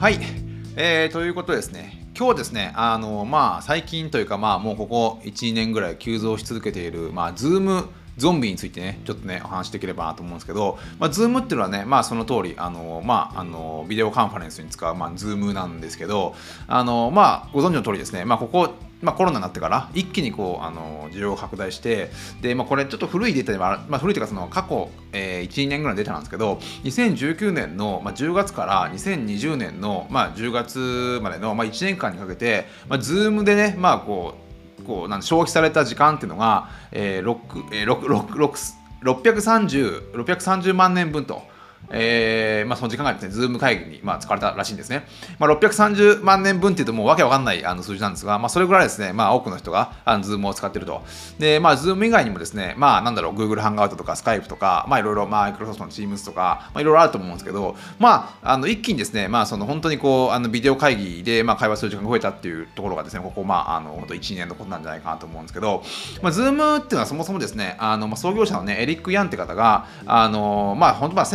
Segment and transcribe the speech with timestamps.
[0.00, 0.18] はい、
[0.76, 2.06] えー、ということですね。
[2.18, 7.84] 今日ですねあのまあ最近というかまあもうここ12年ぐらい急増し続けているまあズーム
[8.16, 16.34] ゾンビについてね、ちょっとね、お話しできればなと思うんですけど、まあ、ズームっていうのはね、まあ、その通り、あの、まあ、あの、ビデオカンファレンスに使う、まあ、ズームなんですけど、
[16.66, 22.10] あの、まあ、ご存知の通りですね、まあ、ここ、まあ、コロナになってから一気にこうあの需要が拡大して
[22.42, 34.49] で、まあ、これちょっと古いデータでは、まあ、古いというかその過去、えー、12年ぐらいのデータなんですけど2019年の、まあ、10月から2020年の、まあ、10月までの、まあ、1年間にかけて、まあ、Zoom でね、まあ、こう
[34.80, 41.42] こうなん消費された時間っていうのが、えー 6, えー、6, 6, 630, 630万年分と。
[41.90, 45.06] えーまあ、その時間がですね、ズーム会議に、まあ、使われたらしいんですね。
[45.38, 51.02] まあ、630万年分っていうともうわけわかんないあの数字なんですが、まあ、それぐらいですね、まあ、多くの人があのズームを使ってると。
[51.38, 65.82] で、まあ、ズーム以外にもですね、まあ、なんだろう、Google ハンガウトとか Skype とか、まあ、いろいろ、まあ、Microsoft の Teams とか、まあ、いろいろあると思うんですけど、まあ、あの一気にですね、まあ、その本当にこう、あのビデオ会議で、まあ、会話する時間が増えたっていうところがですね、ここ、まあ、あの、本当1年のことなんじゃないかなと思うんですけど、
[66.22, 71.26] まあ、ズームっていうのはそもそもですね、あの、まあ、創業者のね、エリック・ヤンって方が、あの、まあ、本当、まあ、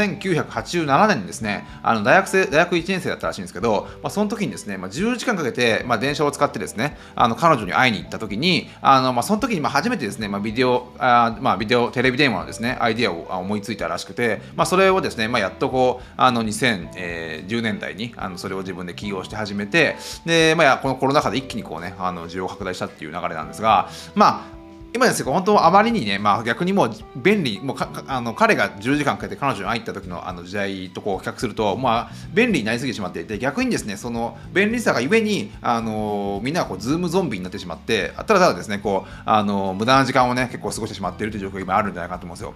[0.44, 24.55] 1987年にですね、あの大学生大学1年生だったらしいんですけど、まあ、その時にですね、まあ、10時間かけて、まあ、電車を使ってですね、あの彼女に会いに行った時に、あのまあ、その時にまあ初めてですね、まあ、ビデオあ、まあ、ビデオ、テレビ電話のですね、アイディアを思いついたらしくて、まあ、それをですね、まあ、やっとこう、あの2010年代にあのそれを自分で起業して始めて、で、まあ、このコロナ禍で一気にこうね、あの需要拡大したっていう流れなんですが、まあ、
[24.95, 42.53] 今ですね、本当あまりにね、まあ、逆にもう便利、もうあの彼が10時間かけて彼女に会いった時のあの時代とこう比較すると、まあ、便利になりすぎてしまっていて、逆にですね、その便利さがゆえに、あのみんながこうズームゾンビになってしまって、ただただですね、こうあの無駄な時間をね、結構過ごしてしまっているという状況が今あるんじゃないかと思うんですよ。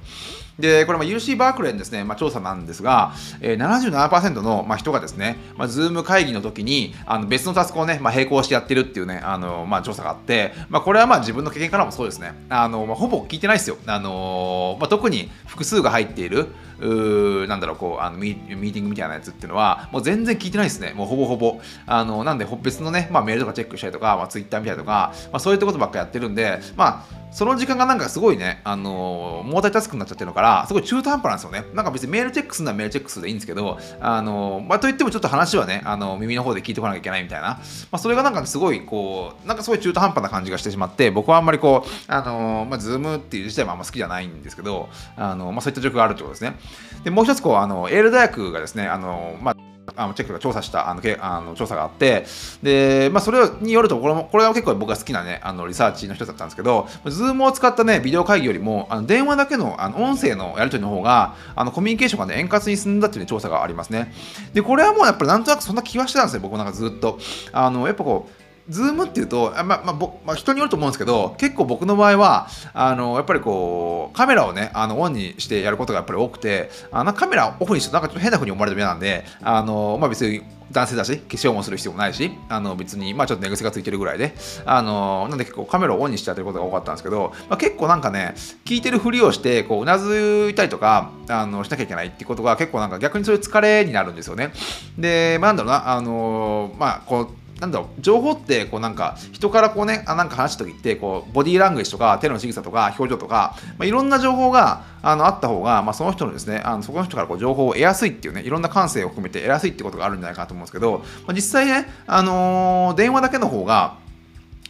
[0.59, 12.28] で、これ、UC バークレーのですね、まあ、調査なんですが、えー、77%の、まあ、人がですね、まあ、ズーム会議の時にあの別のタスクをね、まあ、並行してやってるっていうね、あのまあ、調査があって、まあ、これはまあ自分の経験からもそうですね。
[12.49, 13.77] あのまあ、ほぼ聞いてないですよ。
[13.85, 16.47] あのまあ、特に複数が入っている、
[16.81, 20.93] うなんだろう、こう、あのミーティングみたいなやつっていうのは、もう全然聞いてないですね。
[20.95, 21.59] もうほぼほぼ。
[21.85, 31.75] あのなんで、別のね、まあ、メールとかチェックしたりとか、まあ、ツイッター見たりとか、まあ、そういったことばっかやってるんで、まあ、その時間がなんかすごいね、あのー、マルチタスクになっちゃってるのから、すごい中途半端なんですよね。
[31.75, 37.57] なんか別にメールチェックするのはメールチェックするでいいんですけど、あのー、まあ、といってもちょっと話はね、あのー、耳の方で聞いとかなきゃいけないみたいな、ま
[37.91, 46.55] あ、それがなんかすごいこう、なんかすごい中途半端な感じがしてしまって、僕はあんまりこう、あのまあ、ズームっていう自体もあんま好きじゃないんですけど、あのまあ、そういった状況があるってことですね。
[47.03, 49.55] で、もう一つこう、あの、エール大学がですね、あのまあ、
[49.95, 52.25] あのチェックが調査したあのけあの調査があって、
[52.61, 64.13] で、まあ、それによるとこれも、これは結構僕が好きなね、あのリサーチの一つだったんですけど、Zoom を使ったね、ビデオ会議よりも、あの電話だけのあの音声のやり取りの方が、あのコミュニケーションがね、円滑に進んだっていう、ね、調査がありますね。
[64.53, 67.19] で、これはもうやっぱりなんとなくそんな気はしてたんですよ、僕なんかずっと。
[67.51, 69.93] あの、やっぱこう、ズームっていうと、まあまあ
[70.25, 94.51] まあ、人によると思うんですけど、結構僕の場合は、あのやっぱりこう、カメラをね、あのオンにしてやることがやっぱり多くて、あのカメラオフにしてなんかちょっと変な風に思われても嫌なんで、あのまあ、別に男性だし、化粧もする必要もないし、あの別に、まあちょっと寝癖がついてるぐらいで、あのなんで結構カメラをオンにしちゃってることが多かったんですけど、まあ、結構なんかね、聞いてるふりをして、こう、うなずいたりとか、あのしなきゃいけないっていうことが結構なんか逆にそういう疲れになるんですよね。
[94.97, 113.97] で、まあ、なんだろうな、あのまあこう、なんだろう情報ってこうなんか人からこうねあなんか話した時ってこうボディーラングエッジとか手の仕草とか表情とか、まあ、いろんな情報があのあった方が、まあ、その人のですねあのそこの人からこう情報を得やすいっていうねいろんな感性を含めて得やすいってことがあるんじゃないかなと思うんですけど、まあ、実際ね、あのー、電話だけの方が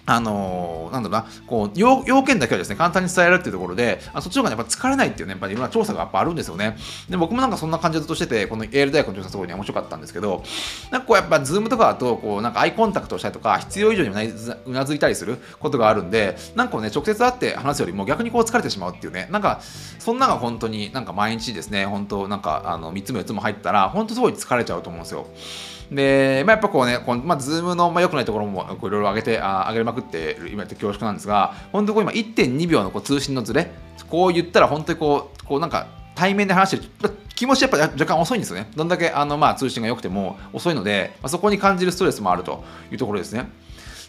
[0.10, 6.78] あの、なんだろうな、こう要、要件だけはですね、簡単に伝えるっていうところで、あそっちの方がやっぱ疲れないっていうね、やっぱりいろんな調査がやっぱあるんですよね。
[7.08, 10.44] で、僕もなんかそんな感じでずっとしてて、このエール大学の調査すごいね、面白かったんですけど、
[10.90, 14.10] なんかこうやっぱ、ズームとかだと、こう、なんかアイコンタクトしたりとか、必要以上に
[14.66, 19.62] うなずいたりすることがあるんで、なんかこうね、直接会って話すよりも逆にこう疲れてしまうっていうね、なんか、
[20.00, 25.28] そんなが本当になんか毎日ですね、本当なんか、あの、3つも4つも入ったら、本当すごい疲れちゃうと思うんですよ。
[25.92, 33.72] で、まあ、やっぱこうね、このまあ、ズームの、まあ、良くないところもいろいろ上げてあ、上げまくってしまって恐縮なんですが、本当こう今1.2秒のこう通信のずれ、
[34.10, 38.70] こう言ったら本当にこう、こうなんか対面で話してる、気持ちやっぱ若干遅いんですよね。
[38.76, 43.48] どんだけあの、まあ、通信が良くても遅いので、まあ、そこに感じるストレスもあるというところですね。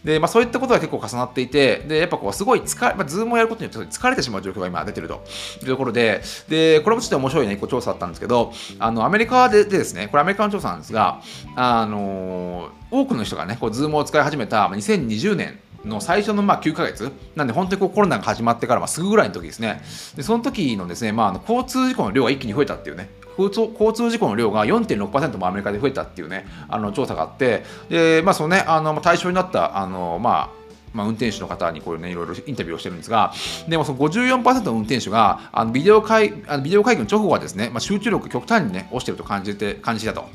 [0.05, 5.23] で、まあ、そういったことが結構重なっていて、で、やっぱこう、すごい疲れ、まあ、ズームをやることによって疲れてしまう状況が今出てると。
[5.63, 11.21] いうところで、で、これもちょっと面白いね、一個調査だったんですけど、あの、アメリカでですね、これアメリカの調査なんですが、
[11.57, 19.83] あの多くの人がね、こう、ズームを使い始めた2020年の最初のまあ9ヶ月、なんで本当にこうコロナが始まってからまあすぐぐらいの時ですね、
[20.17, 27.65] でその時のですね、まあ、あの交通事故の量が一気に増えたっていうね、交通交通事故の量が4.6%もアメリカで増えたっていうねあの調査があって。
[27.89, 30.61] で、まあそのね、あの対象になったあの、まあ
[30.93, 33.33] まあ、運転手の方にこうねいろいろインタビューをしてるんですが
[33.69, 40.29] でもその54%の運転手があのビデオ会あのビデオ会議の直後はですね、まあ、集中力極端にね落ちてると感じて感じたと。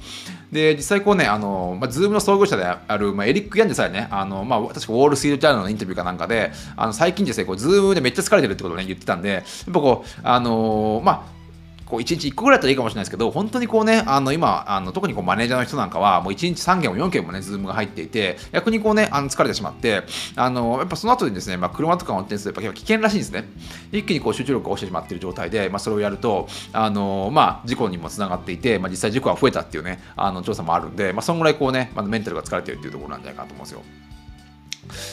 [0.55, 11.34] で実際こうねあの、まあ、ズームの創業者である、まあ、エリック・ヤンでさえねあの、まあ、確かウォール・ストリート・ジャーナルのインタビューかなんかであの最近ですねこうズームでめっちゃ疲れてるってことをね言ってたんでやっぱこうあのまあ
[11.85, 20.03] こう1日1個ぐらいだったらいいかもしれないですけど、本当にこうね、あの今、あの特にこうマネージャーの人なんかは、もう1日3件も4件もね、ズームが入っていて、逆にこうね、あの疲れてしまって、
[20.35, 23.45] あのやっぱその後にですね、まあ、車とか運転するとやっぱ危険らしいんですね。
[23.91, 34.05] 一気にこう集中力が落ちてしまっている状態で、まあ、それをやると、あのまあ、事故にもつながっていて、まあ、実際事故が増えたっていうね、あの調査もあるんで、まあ、そのぐらいこうね、まあ、メンタルが疲れてるっていうところなんじゃないかなと思うんですよ。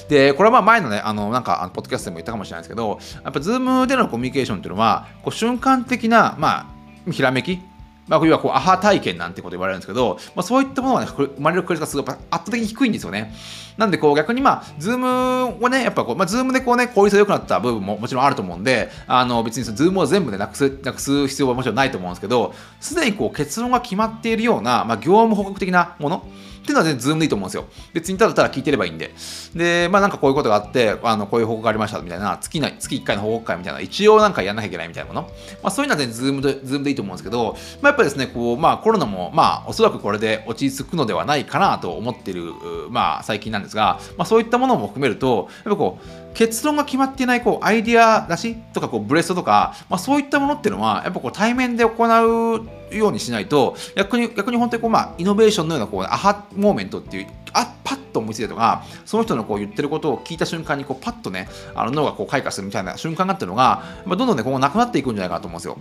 [0.08, 6.66] で、これはまあ前のね、あの、なんか、ポッドキャストでも言ったかもしれないですけど、やっぱ、ズームでのコミュニケーションっていうのは、こう瞬間的な、ま
[7.06, 7.60] あ、ひらめき
[8.08, 13.32] まあ、要はこうアハ体験なんてこと言われるんですけど、まあ、そういったものが、ね、生まれる確率がすごい圧倒的に低いんですよね。
[13.78, 26.26] なんでこう逆にまあ、ズームをね、やっぱこう、まあ、ズームでこうね、効率が良くなった部分ももちろんあると思うんで、あの別にそのズームを全部でなくすなくす必要はもちろんないと思うんですけど、すでにこう結論が決まっているような、まあ、業務報告的なもの、
[26.62, 27.64] っていうのは全然ズームでいいと思うんですよ。
[27.93, 29.12] 別にただただ聞いてればいいんで。
[29.55, 35.23] で、まあなんかこういうことがあって、あのこういう報告がありましたみたいな、月な月1回の報告会みたいな、一応なんかやんなきゃいけないみたいなもの。
[35.62, 42.53] まあそういうのは全然ズームで、ズームでいいと思うんですけど、まあやっぱりですね、こう、まあコロナも、まあおそらくこれで落ち着くのではないかなと思ってる、
[42.91, 65.78] まあ最近なんですが、まあそういったものも含めると、やっぱこう、結論が決まっていないこうアイディア出しとかこうブレストとか、まあ、そういったものっていうのはやっぱこう対面で行うようにしないと逆に逆に本当にこう、まあ、イノベーションのようなこう aha moment っていうあパッと思いついたとかその人のこう言ってることを聞いた瞬間にこうパッとねあの脳がこう開花するみたいな瞬間があっていうのが、まあ、どんどんね今後なくなっていくんじゃないかなと思うんですよ。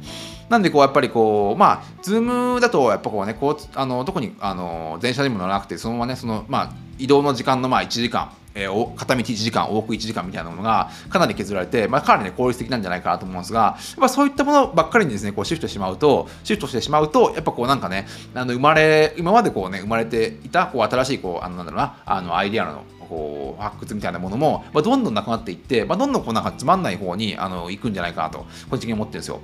[0.49, 29.41] なんでこうやっぱりこうまあズームだとやっぱこうねこうあの特にあの電車にも乗らなくてそのままねそのまあ移動の時間のまあ1時間えー、片道1時間、往復1時間みたいなものがかなり削られて、まあ、かなり、ね、効率的なんじゃないかなと思うんですが、やっぱそういったものばっかりにですね、こうシフトしてしまうと、シフトしてしまうと、やっぱこうなんかね、あの生まれ、今までこうね、生まれていたこう新しいこう、あのなんだろうな、あのアイディアのこう発掘みたいなものも、まあ、どんどんなくなっていって、まあ、どんどんこうなんかつまんない方にあの行くんじゃないかなと個人的に思ってるんですよ。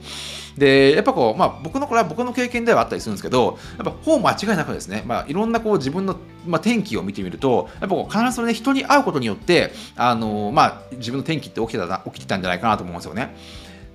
[0.57, 6.15] でやっぱこう、まあ、僕のこれは僕の経験ではあったりするんですけどやっぱほぼ間違いなくですね、まあ、いろんなこう自分の、
[6.45, 13.35] まあ、天気を見てみるとやっぱこう必ずそれね人に会うことによってあの、まあ、自分の天気って起きてた起きてたんじゃないかなと思うんですよね。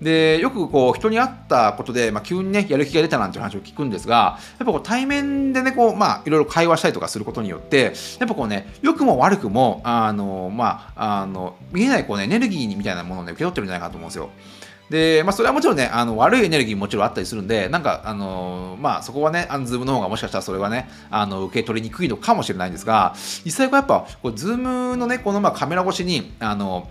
[0.03, 14.31] でよくこう人に会ったことで、まあ、急にねやる気が出たなんていう話を聞くんですがやっぱこう対面でねこう、まあ、いろいろ会話したりとかすることによってやっぱこうね良くも悪くもあの、まあ、あの見えないこう、ね、エネルギーみたいなものを、ね、受け取ってるんじゃないかと思うんですよ。
[14.93, 23.15] で、まあ、それはもちろんね、あの悪いエネルギーももちろんあったりするんで、なんか、あのまあ、そこはね、あのズームの方がもしかしたらそれはね、あの受け取りにくいのかもしれないんですが、
[23.45, 26.89] 実際こうやっぱ、こうズームのね、このまあカメラ越しに、あの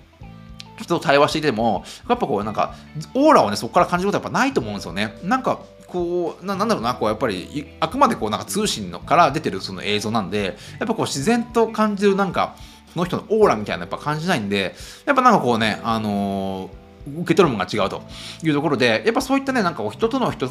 [0.78, 2.76] 人と対話していても、やっぱこうなんか、
[3.14, 5.18] オーラをね、そこから感じることはやっぱないと思うんですよね。
[5.24, 12.56] なんか、こうな、なんだろうな、こうやっぱり、あくまでこうなんか通信のから出てるその映像なんで、やっぱこう自然と感じるなんか、
[12.94, 14.76] その人のオーラみたいなやっぱ感じないんで、
[15.06, 18.04] やっぱなんかこうね、あのー受け取るものが違うと
[18.44, 20.48] いうところで、やっぱそういったね、なんか人との人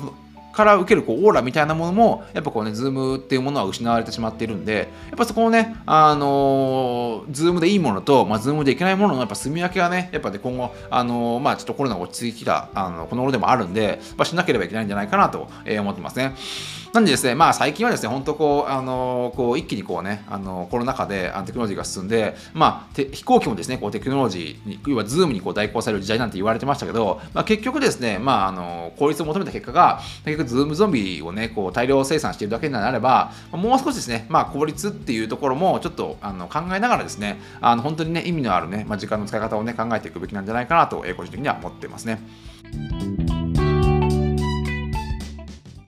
[0.53, 16.35] から受けるこうオーラみたいなものも、やっぱこうね、ズームっていうものは失われてしまっているんで、やっぱそこをね、あのー、ズームでいいものと、まあ、ズームでいけないもののやっぱ住み分けがね、やっぱね、今後、あのー、まあ、ちょっとコロナが落ち着いてきた、あのこの頃でもあるんで、まあ、しなければいけないんじゃないかなと思ってますね。
[16.93, 43.30] なんでですね、まあ最近はですね、本当こう、あのこう一気にこうね、あのコロナ禍でテクノロジーが進んで、まあ、飛行機もですね、こうテクノロジーに、要はズームにこう代行される時代なんて言われてましたけど、まあ、結局ですね、まあ、あの効率を求めた結果が、結局ズームゾンビをね、こう大量生産しているだけになれば、もう少しですね、まあ、効率っていうところもちょっとあの考えながらですね、あの本当にね、意味のあるね、まあ、時間の使い方をね、考えていくべきなんじゃないかなと、個人的には思ってますね。